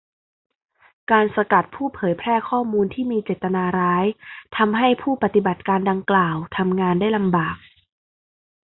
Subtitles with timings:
[1.11, 4.05] การสกัดผู้เผยแพร่ข้อมูลที่มีเจตนาร้าย
[4.57, 7.57] ทำให้ผู้ปฏิบัติการดังกล่าวทำงานได้ลำบาก